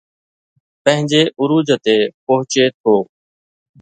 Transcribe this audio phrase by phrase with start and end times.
[0.83, 2.95] پنهنجي عروج تي پهچي ٿو